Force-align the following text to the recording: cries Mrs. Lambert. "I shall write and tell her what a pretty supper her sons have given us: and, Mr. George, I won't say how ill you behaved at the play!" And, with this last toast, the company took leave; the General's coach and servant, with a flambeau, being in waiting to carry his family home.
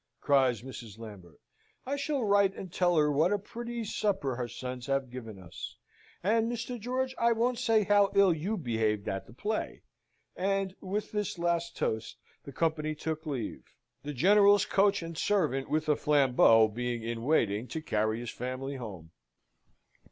cries 0.19 0.63
Mrs. 0.63 0.97
Lambert. 0.97 1.39
"I 1.85 1.95
shall 1.95 2.23
write 2.23 2.55
and 2.55 2.73
tell 2.73 2.97
her 2.97 3.11
what 3.11 3.31
a 3.31 3.37
pretty 3.37 3.83
supper 3.83 4.35
her 4.35 4.47
sons 4.47 4.87
have 4.87 5.11
given 5.11 5.37
us: 5.37 5.77
and, 6.23 6.51
Mr. 6.51 6.79
George, 6.79 7.13
I 7.19 7.33
won't 7.33 7.59
say 7.59 7.83
how 7.83 8.09
ill 8.15 8.33
you 8.33 8.57
behaved 8.57 9.07
at 9.07 9.27
the 9.27 9.33
play!" 9.33 9.83
And, 10.35 10.75
with 10.81 11.11
this 11.11 11.37
last 11.37 11.77
toast, 11.77 12.17
the 12.45 12.51
company 12.51 12.95
took 12.95 13.27
leave; 13.27 13.61
the 14.01 14.11
General's 14.11 14.65
coach 14.65 15.03
and 15.03 15.15
servant, 15.15 15.69
with 15.69 15.87
a 15.87 15.95
flambeau, 15.95 16.67
being 16.67 17.03
in 17.03 17.21
waiting 17.21 17.67
to 17.67 17.79
carry 17.79 18.19
his 18.21 18.31
family 18.31 18.77
home. 18.77 19.11